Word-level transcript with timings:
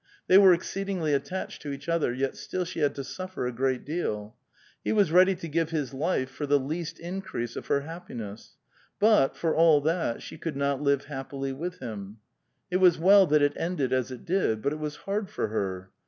They 0.27 0.39
were 0.39 0.51
exceedingly 0.51 1.13
attached 1.13 1.61
to 1.61 1.71
each 1.71 1.87
other; 1.87 2.11
yet, 2.11 2.35
still 2.35 2.65
she 2.65 2.79
had 2.79 2.95
to 2.95 3.03
suffer 3.03 3.45
a 3.45 3.51
great 3.51 3.85
deal. 3.85 4.35
Ho 4.83 4.95
was 4.95 5.11
ready 5.11 5.35
to 5.35 5.47
give 5.47 5.69
his 5.69 5.93
life 5.93 6.31
for 6.31 6.47
the 6.47 6.57
least 6.57 6.97
increase 6.97 7.55
of 7.55 7.67
her 7.67 7.81
happi 7.81 8.15
ness, 8.15 8.57
but, 8.99 9.37
for 9.37 9.55
all 9.55 9.79
that, 9.81 10.23
she 10.23 10.39
could 10.39 10.57
not 10.57 10.81
live 10.81 11.05
happily 11.05 11.53
with 11.53 11.77
him. 11.77 12.17
It 12.71 12.77
was 12.77 12.97
well 12.97 13.27
that 13.27 13.43
it 13.43 13.53
ended 13.55 13.93
as 13.93 14.09
it 14.09 14.25
did, 14.25 14.63
but 14.63 14.73
it 14.73 14.79
was 14.79 14.95
hard 15.05 15.29
for 15.29 15.49
her. 15.49 15.91